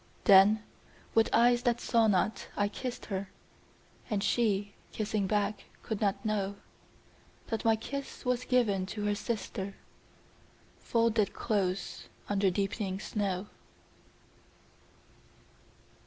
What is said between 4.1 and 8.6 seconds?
she, kissing back, could not know That my kiss was